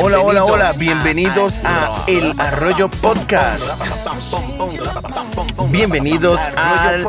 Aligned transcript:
Hola, 0.00 0.20
hola, 0.20 0.44
hola, 0.46 0.72
bienvenidos 0.72 1.60
a 1.62 2.02
El 2.06 2.32
Arroyo 2.40 2.88
Podcast. 2.88 3.62
Bienvenidos 5.68 6.40
al 6.56 7.06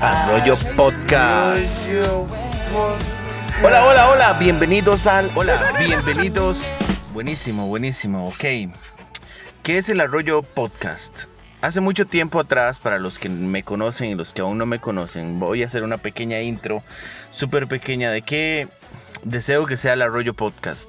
Arroyo 0.00 0.54
Podcast. 0.74 1.90
Hola, 3.62 3.84
hola, 3.84 4.08
hola, 4.08 4.32
bienvenidos 4.38 5.06
al... 5.06 5.30
Hola, 5.34 5.74
bienvenidos. 5.78 6.62
Buenísimo, 7.12 7.66
buenísimo, 7.66 8.26
ok. 8.28 8.72
¿Qué 9.62 9.76
es 9.76 9.90
el 9.90 10.00
Arroyo 10.00 10.40
Podcast? 10.40 11.24
Hace 11.60 11.82
mucho 11.82 12.06
tiempo 12.06 12.40
atrás, 12.40 12.78
para 12.78 12.98
los 12.98 13.18
que 13.18 13.28
me 13.28 13.62
conocen 13.62 14.08
y 14.08 14.14
los 14.14 14.32
que 14.32 14.40
aún 14.40 14.56
no 14.56 14.64
me 14.64 14.78
conocen, 14.78 15.38
voy 15.38 15.64
a 15.64 15.66
hacer 15.66 15.82
una 15.82 15.98
pequeña 15.98 16.40
intro, 16.40 16.82
súper 17.30 17.66
pequeña, 17.66 18.10
de 18.10 18.22
qué 18.22 18.68
deseo 19.26 19.66
que 19.66 19.76
sea 19.76 19.94
el 19.94 20.02
Arroyo 20.02 20.34
Podcast. 20.34 20.88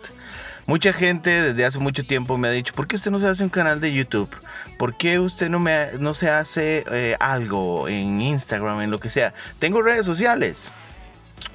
Mucha 0.67 0.93
gente 0.93 1.29
desde 1.29 1.65
hace 1.65 1.79
mucho 1.79 2.03
tiempo 2.05 2.37
me 2.37 2.47
ha 2.47 2.51
dicho, 2.51 2.73
¿por 2.73 2.87
qué 2.87 2.97
usted 2.97 3.09
no 3.09 3.19
se 3.19 3.27
hace 3.27 3.43
un 3.43 3.49
canal 3.49 3.81
de 3.81 3.93
YouTube? 3.93 4.29
¿Por 4.77 4.95
qué 4.95 5.17
usted 5.17 5.49
no, 5.49 5.59
me, 5.59 5.93
no 5.99 6.13
se 6.13 6.29
hace 6.29 6.83
eh, 6.91 7.15
algo 7.19 7.87
en 7.87 8.21
Instagram, 8.21 8.81
en 8.81 8.91
lo 8.91 8.99
que 8.99 9.09
sea? 9.09 9.33
Tengo 9.59 9.81
redes 9.81 10.05
sociales, 10.05 10.71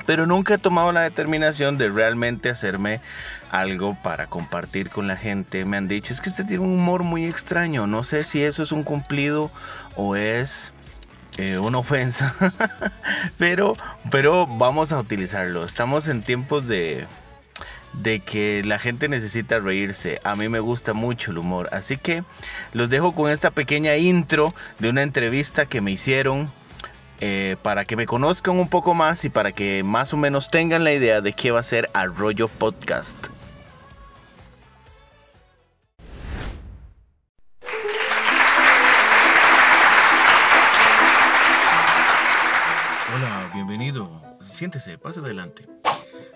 pero 0.07 0.27
nunca 0.27 0.55
he 0.55 0.59
tomado 0.59 0.91
la 0.93 1.03
determinación 1.03 1.79
de 1.79 1.89
realmente 1.89 2.51
hacerme 2.51 3.01
algo 3.51 3.97
para 4.03 4.27
compartir 4.27 4.91
con 4.91 5.07
la 5.07 5.17
gente. 5.17 5.65
Me 5.65 5.77
han 5.77 5.89
dicho, 5.89 6.13
es 6.13 6.21
que 6.21 6.31
usted 6.31 6.47
tiene 6.47 6.65
un 6.65 6.79
humor 6.79 7.05
muy 7.05 7.27
extraño. 7.27 7.87
No 7.87 8.03
sé 8.03 8.25
si 8.25 8.43
eso 8.43 8.63
es 8.63 8.73
un 8.73 8.83
cumplido 8.83 9.53
o 9.95 10.17
es 10.17 10.72
eh, 11.39 11.59
una 11.59 11.79
ofensa. 11.79 12.35
pero, 13.39 13.77
pero 14.11 14.47
vamos 14.47 14.93
a 14.93 14.99
utilizarlo. 14.99 15.65
Estamos 15.65 16.09
en 16.09 16.23
tiempos 16.23 16.67
de, 16.69 17.07
de 17.93 18.21
que 18.21 18.63
la 18.65 18.79
gente 18.79 19.09
necesita 19.09 19.59
reírse. 19.59 20.21
A 20.25 20.35
mí 20.35 20.49
me 20.49 20.61
gusta 20.61 20.93
mucho 20.93 21.31
el 21.31 21.39
humor. 21.39 21.69
Así 21.73 21.97
que 21.97 22.25
los 22.73 22.91
dejo 22.91 23.15
con 23.15 23.31
esta 23.31 23.51
pequeña 23.51 23.97
intro 23.97 24.55
de 24.79 24.89
una 24.89 25.03
entrevista 25.03 25.67
que 25.67 25.81
me 25.81 25.91
hicieron 25.91 26.51
eh, 27.21 27.57
para 27.63 27.85
que 27.85 27.95
me 27.95 28.07
conozcan 28.07 28.59
un 28.59 28.69
poco 28.69 28.95
más 28.95 29.25
y 29.25 29.29
para 29.29 29.53
que 29.53 29.85
más 29.85 30.13
o 30.13 30.17
menos 30.17 30.51
tengan 30.51 30.83
la 30.83 30.93
idea 30.93 31.21
de 31.21 31.33
qué 31.33 31.53
va 31.53 31.61
a 31.61 31.63
ser 31.63 31.89
Arroyo 31.95 32.49
Podcast. 32.49 33.32
Bienvenido. 44.03 44.37
Siéntese, 44.41 44.99
pase 44.99 45.21
adelante. 45.21 45.67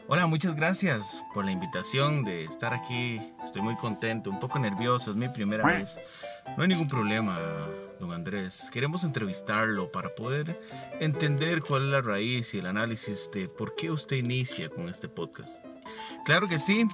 Hola, 0.08 0.26
muchas 0.26 0.54
gracias 0.54 1.22
por 1.34 1.44
la 1.44 1.50
invitación 1.50 2.22
de 2.24 2.44
estar 2.44 2.72
aquí. 2.72 3.20
Estoy 3.42 3.62
muy 3.62 3.74
contento, 3.74 4.30
un 4.30 4.38
poco 4.38 4.58
nervioso, 4.58 5.10
es 5.10 5.16
mi 5.16 5.28
primera 5.28 5.66
vez. 5.66 5.98
No 6.56 6.62
hay 6.62 6.68
ningún 6.68 6.86
problema, 6.86 7.38
don 7.98 8.12
Andrés. 8.12 8.70
Queremos 8.72 9.02
entrevistarlo 9.02 9.90
para 9.90 10.14
poder 10.14 10.60
entender 11.00 11.60
cuál 11.62 11.82
es 11.82 11.88
la 11.88 12.00
raíz 12.02 12.54
y 12.54 12.58
el 12.58 12.66
análisis 12.66 13.28
de 13.32 13.48
por 13.48 13.74
qué 13.74 13.90
usted 13.90 14.16
inicia 14.16 14.68
con 14.68 14.88
este 14.88 15.08
podcast. 15.08 15.62
Claro 16.24 16.48
que 16.48 16.58
sí. 16.58 16.86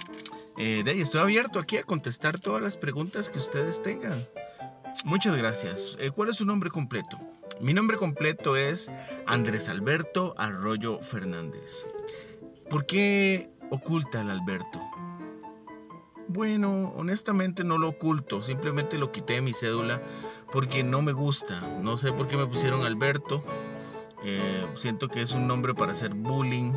Eh, 0.57 0.83
de 0.85 0.91
ahí 0.91 1.01
estoy 1.03 1.21
abierto 1.21 1.59
aquí 1.59 1.77
a 1.77 1.83
contestar 1.83 2.39
todas 2.39 2.63
las 2.63 2.79
preguntas 2.79 3.29
que 3.29 3.39
ustedes 3.39 3.83
tengan. 3.83 4.27
Muchas 5.05 5.37
gracias. 5.37 5.97
Eh, 6.01 6.11
¿Cuál 6.11 6.31
es 6.31 6.37
su 6.37 6.47
nombre 6.47 6.71
completo? 6.71 7.19
Mi 7.63 7.75
nombre 7.75 7.97
completo 7.97 8.57
es 8.57 8.91
Andrés 9.25 9.69
Alberto 9.69 10.35
Arroyo 10.37 10.99
Fernández. 10.99 11.87
¿Por 12.69 12.87
qué 12.87 13.53
oculta 13.71 14.23
el 14.23 14.31
Alberto? 14.31 14.81
Bueno, 16.27 16.93
honestamente 16.97 17.63
no 17.63 17.79
lo 17.79 17.91
oculto, 17.91 18.43
simplemente 18.43 18.99
lo 18.99 19.13
quité 19.13 19.35
de 19.35 19.43
mi 19.43 19.55
cédula 19.55 20.03
porque 20.51 20.83
no 20.83 21.03
me 21.03 21.13
gusta. 21.13 21.61
No 21.81 21.99
sé 21.99 22.13
por 22.13 22.27
qué 22.27 22.37
me 22.37 22.49
pusieron 22.49 22.83
Alberto. 22.83 23.45
Eh, 24.25 24.67
siento 24.75 25.07
que 25.07 25.23
es 25.23 25.31
un 25.31 25.47
nombre 25.47 25.73
para 25.73 25.93
hacer 25.93 26.15
bullying. 26.15 26.73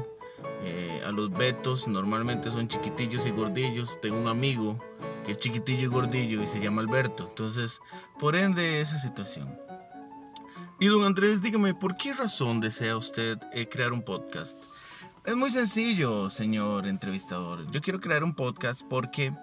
Eh, 0.61 1.01
a 1.03 1.11
los 1.11 1.31
betos 1.31 1.87
normalmente 1.87 2.51
son 2.51 2.67
chiquitillos 2.67 3.25
y 3.25 3.31
gordillos. 3.31 3.99
Tengo 4.01 4.19
un 4.19 4.27
amigo 4.27 4.77
que 5.25 5.31
es 5.31 5.39
chiquitillo 5.39 5.81
y 5.81 5.87
gordillo 5.87 6.43
y 6.43 6.47
se 6.47 6.59
llama 6.59 6.83
Alberto. 6.83 7.25
Entonces, 7.27 7.81
por 8.19 8.35
ende, 8.35 8.81
esa 8.81 8.99
situación. 8.99 9.64
Y 10.77 10.87
don 10.87 11.05
Andrés, 11.05 11.41
dígame, 11.41 11.73
¿por 11.73 11.95
qué 11.95 12.11
razón 12.11 12.59
desea 12.59 12.97
usted 12.97 13.39
eh, 13.53 13.69
crear 13.69 13.93
un 13.93 14.01
podcast? 14.01 14.59
Es 15.25 15.33
muy 15.33 15.49
sencillo, 15.49 16.29
señor 16.29 16.85
entrevistador. 16.85 17.71
Yo 17.71 17.81
quiero 17.81 18.01
crear 18.01 18.25
un 18.25 18.35
podcast 18.35 18.81
porque 18.89 19.33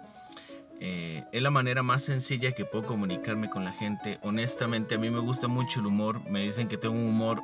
eh, 0.79 1.25
es 1.33 1.43
la 1.43 1.51
manera 1.51 1.83
más 1.83 2.05
sencilla 2.05 2.53
que 2.53 2.67
puedo 2.67 2.85
comunicarme 2.85 3.49
con 3.49 3.65
la 3.65 3.73
gente. 3.73 4.19
Honestamente, 4.23 4.97
a 4.97 4.99
mí 4.99 5.09
me 5.09 5.21
gusta 5.21 5.49
mucho 5.49 5.81
el 5.81 5.87
humor. 5.87 6.21
Me 6.29 6.43
dicen 6.43 6.69
que 6.69 6.77
tengo 6.77 6.97
un 6.97 7.07
humor 7.07 7.43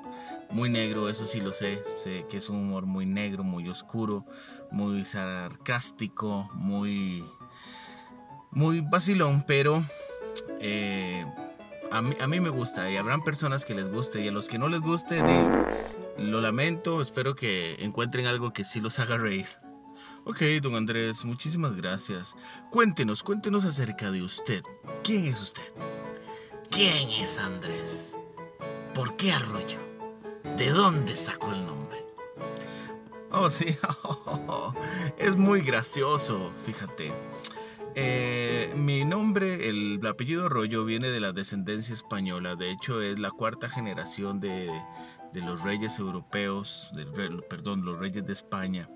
muy 0.50 0.68
negro, 0.68 1.08
eso 1.08 1.24
sí 1.24 1.40
lo 1.40 1.54
sé. 1.54 1.82
Sé 2.04 2.26
que 2.28 2.36
es 2.36 2.50
un 2.50 2.56
humor 2.56 2.84
muy 2.84 3.06
negro, 3.06 3.42
muy 3.42 3.70
oscuro, 3.70 4.26
muy 4.70 5.06
sarcástico, 5.06 6.50
muy, 6.52 7.24
muy 8.50 8.82
vacilón, 8.82 9.44
pero... 9.46 9.82
Eh, 10.60 11.24
a 11.90 12.02
mí, 12.02 12.40
me 12.40 12.48
gusta 12.50 12.90
y 12.90 12.96
habrán 12.96 13.22
personas 13.22 13.64
que 13.64 13.74
les 13.74 13.90
guste 13.90 14.20
y 14.20 14.28
a 14.28 14.32
los 14.32 14.48
que 14.48 14.58
no 14.58 14.68
les 14.68 14.80
guste, 14.80 15.22
lo 16.18 16.40
lamento, 16.40 17.00
espero 17.00 17.34
que 17.34 17.76
encuentren 17.82 18.26
algo 18.26 18.52
que 18.52 18.64
sí 18.64 18.80
los 18.80 18.98
haga 18.98 19.18
reír. 19.18 19.46
Ok, 20.24 20.42
don 20.60 20.74
Andrés, 20.74 21.24
muchísimas 21.24 21.76
gracias. 21.76 22.36
Cuéntenos, 22.70 23.22
cuéntenos 23.22 23.64
acerca 23.64 24.10
de 24.10 24.22
usted. 24.22 24.62
¿Quién 25.02 25.26
es 25.26 25.40
usted? 25.40 25.62
¿Quién 26.70 27.08
es 27.10 27.38
Andrés? 27.38 28.14
¿Por 28.94 29.16
qué 29.16 29.32
Arroyo? 29.32 29.78
¿De 30.56 30.70
dónde 30.70 31.16
sacó 31.16 31.52
el 31.52 31.64
nombre? 31.64 32.04
Oh, 33.30 33.50
sí, 33.50 33.76
es 35.18 35.36
muy 35.36 35.62
gracioso, 35.62 36.52
fíjate. 36.66 37.12
Eh, 38.00 38.72
mi 38.76 39.04
nombre, 39.04 39.68
el, 39.68 40.00
apellido 40.06 40.46
Arroyo, 40.46 40.84
viene 40.84 41.10
de 41.10 41.18
la 41.18 41.32
descendencia 41.32 41.92
española. 41.92 42.54
De 42.54 42.70
hecho, 42.70 43.02
es 43.02 43.18
la 43.18 43.30
cuarta 43.30 43.68
generación 43.68 44.38
de, 44.38 44.70
los 45.34 45.62
reyes 45.62 45.98
europeos, 45.98 46.92
perdón, 47.48 47.84
los 47.84 47.98
reyes 47.98 48.24
de 48.24 48.32
España. 48.32 48.88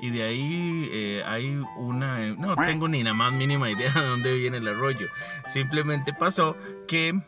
Y 0.00 0.10
de 0.10 0.22
ahí 0.22 0.88
eh, 0.92 1.22
hay 1.26 1.60
una... 1.76 2.18
No 2.36 2.54
tengo 2.64 2.88
ni 2.88 3.02
la 3.02 3.14
más 3.14 3.32
mínima 3.32 3.70
idea 3.70 3.92
de 3.92 4.06
dónde 4.06 4.34
viene 4.34 4.58
el 4.58 4.68
arroyo. 4.68 5.08
Simplemente 5.48 6.12
pasó 6.12 6.56
que 6.86 7.20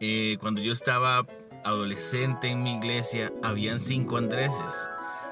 eh, 0.00 0.36
cuando 0.40 0.60
yo 0.60 0.72
estaba 0.72 1.26
adolescente 1.64 2.48
en 2.48 2.62
mi 2.62 2.76
iglesia, 2.76 3.32
habían 3.42 3.78
cinco 3.78 4.16
Andréses. 4.16 4.88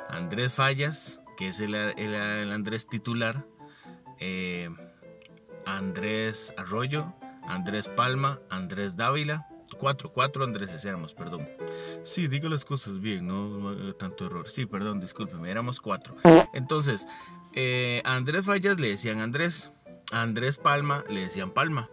Andrés 0.09 0.53
Fallas, 0.53 1.21
que 1.37 1.49
es 1.49 1.61
el, 1.61 1.75
el 1.75 2.53
Andrés 2.53 2.87
titular. 2.87 3.45
Eh, 4.25 4.71
Andrés 5.67 6.53
Arroyo, 6.57 7.13
Andrés 7.47 7.89
Palma, 7.89 8.41
Andrés 8.51 8.97
Dávila. 8.97 9.47
Cuatro, 9.79 10.13
cuatro 10.13 10.45
Andrés 10.45 10.85
éramos, 10.85 11.15
perdón. 11.15 11.49
Sí, 12.05 12.29
digo 12.29 12.49
las 12.49 12.65
cosas 12.65 13.01
bien, 13.01 13.27
no 13.27 13.95
tanto 13.95 14.27
error. 14.27 14.51
Sí, 14.51 14.67
perdón, 14.67 15.01
discúlpeme, 15.01 15.51
éramos 15.51 15.81
cuatro. 15.81 16.15
Entonces, 16.53 17.09
eh, 17.55 18.03
Andrés 18.05 18.45
Fallas 18.45 18.79
le 18.79 18.89
decían 18.89 19.21
Andrés, 19.21 19.71
Andrés 20.11 20.59
Palma 20.59 21.05
le 21.09 21.23
decían 21.23 21.51
Palma, 21.51 21.89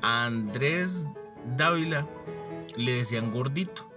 Andrés 0.00 1.06
Dávila 1.56 2.06
le 2.76 2.92
decían 2.92 3.32
Gordito 3.32 3.87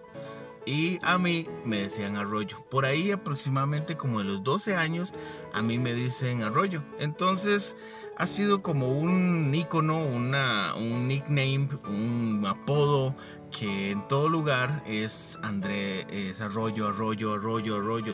y 0.65 0.99
a 1.01 1.17
mí 1.17 1.47
me 1.65 1.83
decían 1.83 2.17
Arroyo. 2.17 2.63
Por 2.69 2.85
ahí 2.85 3.11
aproximadamente 3.11 3.97
como 3.97 4.19
de 4.19 4.25
los 4.25 4.43
12 4.43 4.75
años, 4.75 5.13
a 5.53 5.61
mí 5.61 5.79
me 5.79 5.93
dicen 5.93 6.43
Arroyo. 6.43 6.83
Entonces, 6.99 7.75
ha 8.17 8.27
sido 8.27 8.61
como 8.61 8.89
un 8.89 9.53
icono, 9.53 10.05
una, 10.05 10.75
un 10.75 11.07
nickname, 11.07 11.67
un 11.87 12.45
apodo 12.47 13.15
que 13.51 13.91
en 13.91 14.07
todo 14.07 14.29
lugar 14.29 14.83
es 14.85 15.37
Andrés, 15.41 16.39
Arroyo, 16.41 16.87
Arroyo, 16.87 17.33
Arroyo, 17.33 17.77
Arroyo. 17.77 18.13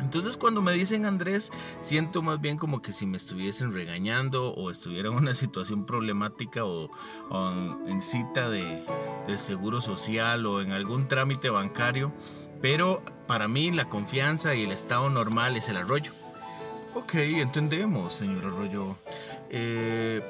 Entonces 0.00 0.36
cuando 0.36 0.62
me 0.62 0.72
dicen 0.72 1.04
Andrés, 1.04 1.50
siento 1.80 2.22
más 2.22 2.40
bien 2.40 2.56
como 2.56 2.80
que 2.82 2.92
si 2.92 3.06
me 3.06 3.16
estuviesen 3.16 3.72
regañando 3.72 4.54
o 4.54 4.70
estuviera 4.70 5.08
en 5.08 5.14
una 5.14 5.34
situación 5.34 5.84
problemática 5.86 6.64
o, 6.64 6.90
en 7.86 8.00
cita 8.00 8.48
de, 8.48 8.84
del 9.26 9.38
seguro 9.38 9.80
social 9.80 10.46
o 10.46 10.60
en 10.60 10.72
algún 10.72 11.06
trámite 11.06 11.50
bancario. 11.50 12.12
Pero 12.60 13.02
para 13.26 13.48
mí 13.48 13.70
la 13.70 13.88
confianza 13.88 14.54
y 14.54 14.64
el 14.64 14.72
estado 14.72 15.10
normal 15.10 15.56
es 15.56 15.68
el 15.68 15.76
arroyo. 15.76 16.12
Ok, 16.94 17.14
entendemos, 17.14 18.14
señor 18.14 18.46
Arroyo. 18.46 18.96
Eh, 19.50 20.20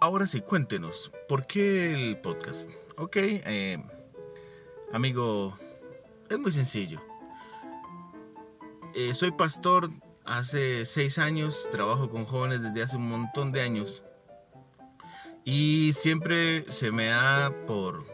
ahora 0.00 0.26
sí, 0.26 0.40
cuéntenos, 0.40 1.10
¿por 1.28 1.46
qué 1.46 1.92
el 1.92 2.18
podcast? 2.18 2.70
Ok, 2.96 3.16
eh, 3.16 3.82
amigo, 4.92 5.58
es 6.30 6.38
muy 6.38 6.52
sencillo. 6.52 7.00
Eh, 8.98 9.14
soy 9.14 9.30
pastor 9.30 9.90
hace 10.24 10.86
seis 10.86 11.18
años, 11.18 11.68
trabajo 11.70 12.08
con 12.08 12.24
jóvenes 12.24 12.62
desde 12.62 12.82
hace 12.82 12.96
un 12.96 13.10
montón 13.10 13.50
de 13.50 13.60
años. 13.60 14.02
Y 15.44 15.92
siempre 15.92 16.64
se 16.72 16.90
me 16.92 17.08
da 17.08 17.52
por, 17.66 18.06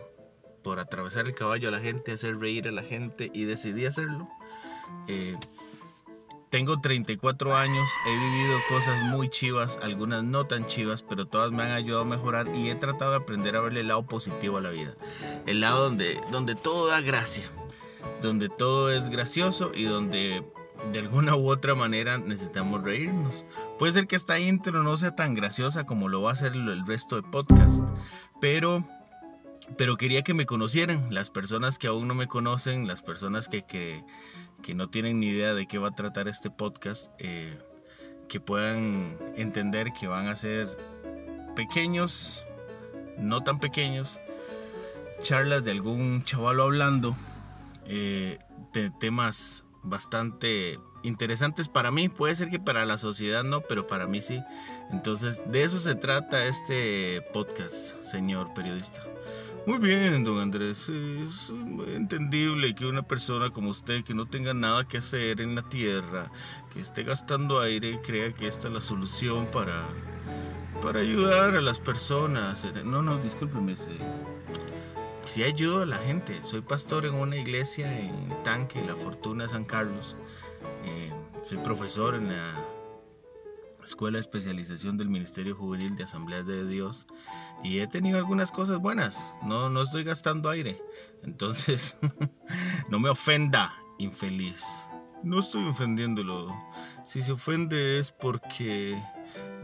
por 0.65 0.81
atravesar 0.81 1.27
el 1.29 1.37
caballo 1.37 1.69
a 1.69 1.71
la 1.71 1.79
gente, 1.79 2.11
hacer 2.11 2.37
reír 2.37 2.67
a 2.67 2.73
la 2.73 2.83
gente 2.83 3.31
y 3.33 3.45
decidí 3.45 3.87
hacerlo. 3.87 4.29
Eh, 5.07 5.37
tengo 6.51 6.81
34 6.81 7.55
años, 7.55 7.89
he 8.05 8.17
vivido 8.17 8.59
cosas 8.69 9.05
muy 9.05 9.31
chivas, 9.31 9.79
algunas 9.85 10.25
no 10.25 10.47
tan 10.47 10.67
chivas, 10.67 11.05
pero 11.05 11.27
todas 11.27 11.53
me 11.53 11.63
han 11.63 11.71
ayudado 11.71 12.03
a 12.03 12.07
mejorar 12.07 12.49
y 12.57 12.71
he 12.71 12.75
tratado 12.75 13.13
de 13.13 13.19
aprender 13.19 13.55
a 13.55 13.61
verle 13.61 13.83
el 13.83 13.89
lado 13.89 14.05
positivo 14.05 14.59
a 14.59 14.61
la 14.61 14.71
vida. 14.71 14.97
El 15.47 15.61
lado 15.61 15.85
donde, 15.85 16.21
donde 16.33 16.57
todo 16.57 16.89
da 16.89 17.01
gracia, 17.01 17.49
donde 18.21 18.49
todo 18.49 18.91
es 18.91 19.11
gracioso 19.11 19.71
y 19.73 19.85
donde 19.85 20.45
de 20.91 20.99
alguna 20.99 21.37
u 21.37 21.49
otra 21.49 21.75
manera 21.75 22.19
necesitamos 22.19 22.83
reírnos. 22.83 23.45
Puede 23.79 23.93
ser 23.93 24.07
que 24.07 24.17
esta 24.17 24.39
intro 24.41 24.83
no 24.83 24.97
sea 24.97 25.15
tan 25.15 25.35
graciosa 25.35 25.85
como 25.85 26.09
lo 26.09 26.23
va 26.23 26.33
a 26.33 26.37
ser 26.37 26.53
el 26.53 26.87
resto 26.87 27.17
de 27.17 27.23
podcast, 27.23 27.83
pero 28.41 28.85
pero 29.77 29.97
quería 29.97 30.23
que 30.23 30.35
me 30.35 30.47
conocieran, 30.47 31.15
las 31.15 31.31
personas 31.31 31.79
que 31.79 31.87
aún 31.87 32.09
no 32.09 32.15
me 32.15 32.27
conocen, 32.27 32.87
las 32.87 33.03
personas 33.03 33.49
que, 33.49 33.63
que, 33.63 34.05
que 34.63 34.75
no 34.75 34.91
tienen 34.91 35.21
ni 35.21 35.29
idea 35.29 35.55
de 35.55 35.67
qué 35.67 35.79
va 35.79 35.89
a 35.89 35.95
tratar 35.95 36.29
este 36.29 36.51
podcast, 36.51 37.11
eh, 37.19 37.59
que 38.29 38.41
puedan 38.41 39.17
entender 39.37 39.93
que 39.93 40.09
van 40.09 40.27
a 40.27 40.37
ser 40.37 40.77
pequeños, 41.55 42.45
no 43.19 43.43
tan 43.43 43.61
pequeños, 43.61 44.21
charlas 45.23 45.65
de 45.65 45.71
algún 45.71 46.25
chavalo 46.25 46.65
hablando 46.65 47.17
eh, 47.87 48.39
de 48.73 48.91
temas 48.91 49.65
bastante 49.83 50.79
interesantes 51.03 51.69
para 51.69 51.91
mí. 51.91 52.09
Puede 52.09 52.37
ser 52.37 52.51
que 52.51 52.61
para 52.61 52.85
la 52.85 52.99
sociedad 52.99 53.45
no, 53.45 53.63
pero 53.63 53.87
para 53.87 54.07
mí 54.07 54.21
sí. 54.21 54.41
Entonces, 54.91 55.41
de 55.51 55.65
eso 55.65 55.79
se 55.79 55.95
trata 55.95 56.47
este 56.47 57.23
podcast, 57.33 58.03
señor 58.05 58.53
periodista. 58.55 59.03
Muy 59.67 59.79
bien, 59.79 60.25
don 60.25 60.41
Andrés. 60.41 60.89
Es 60.89 61.53
entendible 61.95 62.75
que 62.75 62.87
una 62.87 63.03
persona 63.03 63.51
como 63.51 63.71
usted, 63.71 64.03
que 64.03 64.15
no 64.15 64.27
tenga 64.27 64.55
nada 64.55 64.89
que 64.89 64.99
hacer 64.99 65.41
en 65.41 65.55
la 65.55 65.63
tierra, 65.63 66.31
que 66.73 66.81
esté 66.81 67.05
gastando 67.05 67.61
aire, 67.61 68.01
crea 68.03 68.33
que 68.33 68.49
esta 68.49 68.69
es 68.69 68.75
la 68.75 68.81
solución 68.81 69.47
para, 69.53 69.85
para 70.83 71.01
ayudar 71.01 71.55
a 71.55 71.61
las 71.61 71.79
personas. 71.79 72.65
No, 72.85 73.03
no, 73.03 73.19
discúlpeme. 73.19 73.77
Sí 73.77 73.99
ayudo 75.41 75.83
a 75.83 75.87
la 75.87 75.97
gente. 75.97 76.41
Soy 76.43 76.61
pastor 76.61 77.07
en 77.07 77.15
una 77.15 77.37
iglesia 77.37 77.99
en 77.99 78.29
Tanque, 78.45 78.85
La 78.87 78.95
Fortuna 78.95 79.49
San 79.49 79.65
Carlos. 79.65 80.15
Eh, 80.85 81.11
soy 81.47 81.57
profesor 81.59 82.15
en 82.15 82.29
la 82.29 82.55
Escuela 83.83 84.17
de 84.17 84.21
Especialización 84.21 84.99
del 84.99 85.09
Ministerio 85.09 85.57
Juvenil 85.57 85.97
de 85.97 86.05
Asambleas 86.05 86.47
de 86.47 86.67
Dios 86.67 87.07
y 87.65 87.79
he 87.79 87.87
tenido 87.87 88.19
algunas 88.19 88.53
cosas 88.53 88.79
buenas. 88.79 89.33
No, 89.43 89.71
no 89.71 89.81
estoy 89.81 90.05
gastando 90.05 90.51
aire. 90.51 90.83
Entonces, 91.23 91.97
no 92.91 93.01
me 93.01 93.09
ofenda, 93.09 93.75
infeliz. 93.99 94.63
No 95.23 95.41
estoy 95.41 95.67
ofendiéndolo. 95.67 96.55
Si 97.07 97.23
se 97.23 97.33
ofende 97.33 97.99
es 97.99 98.13
porque 98.13 99.03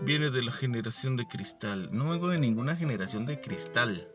viene 0.03 0.31
de 0.31 0.43
la 0.43 0.53
generación 0.53 1.17
de 1.17 1.26
cristal. 1.26 1.91
No 1.93 2.09
vengo 2.09 2.29
de 2.29 2.38
ninguna 2.38 2.75
generación 2.75 3.26
de 3.26 3.41
cristal. 3.41 4.09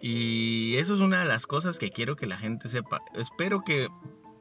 Y 0.00 0.76
eso 0.76 0.94
es 0.94 1.00
una 1.00 1.20
de 1.20 1.26
las 1.26 1.46
cosas 1.46 1.78
que 1.78 1.90
quiero 1.90 2.16
que 2.16 2.26
la 2.26 2.38
gente 2.38 2.68
sepa. 2.68 3.02
Espero 3.14 3.62
que 3.62 3.88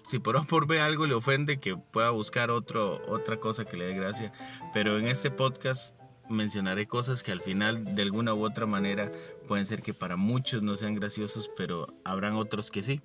si 0.05 0.19
por 0.19 0.43
por 0.47 0.67
ve 0.67 0.81
algo 0.81 1.05
le 1.05 1.13
ofende, 1.13 1.59
que 1.59 1.75
pueda 1.75 2.09
buscar 2.09 2.49
otro, 2.49 3.01
otra 3.07 3.37
cosa 3.37 3.65
que 3.65 3.77
le 3.77 3.85
dé 3.85 3.93
gracia. 3.93 4.31
Pero 4.73 4.97
en 4.97 5.07
este 5.07 5.31
podcast 5.31 5.95
mencionaré 6.29 6.87
cosas 6.87 7.23
que 7.23 7.31
al 7.31 7.41
final, 7.41 7.95
de 7.95 8.01
alguna 8.03 8.33
u 8.33 8.45
otra 8.45 8.65
manera, 8.65 9.11
pueden 9.47 9.65
ser 9.65 9.81
que 9.81 9.93
para 9.93 10.15
muchos 10.15 10.61
no 10.61 10.77
sean 10.77 10.95
graciosos, 10.95 11.49
pero 11.57 11.87
habrán 12.03 12.35
otros 12.35 12.71
que 12.71 12.83
sí. 12.83 13.01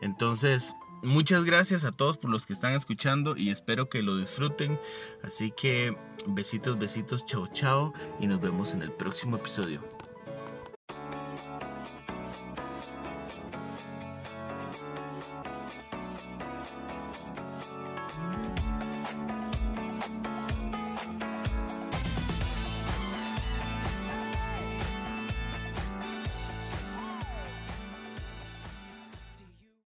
Entonces, 0.00 0.74
muchas 1.02 1.44
gracias 1.44 1.84
a 1.84 1.92
todos 1.92 2.18
por 2.18 2.30
los 2.30 2.46
que 2.46 2.52
están 2.52 2.74
escuchando 2.74 3.36
y 3.36 3.50
espero 3.50 3.88
que 3.88 4.02
lo 4.02 4.16
disfruten. 4.16 4.78
Así 5.22 5.52
que 5.52 5.96
besitos, 6.26 6.78
besitos, 6.78 7.24
chao, 7.24 7.46
chao 7.46 7.92
y 8.18 8.26
nos 8.26 8.40
vemos 8.40 8.72
en 8.72 8.82
el 8.82 8.92
próximo 8.92 9.36
episodio. 9.36 10.01